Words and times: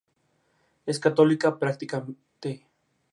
Es 0.87 0.97
católica 0.99 1.59
practicante. 1.59 2.65